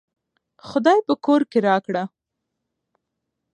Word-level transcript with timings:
خداى 0.67 0.99
په 1.07 1.13
کور 1.25 1.41
کې 1.51 1.59
راکړه 1.67 2.03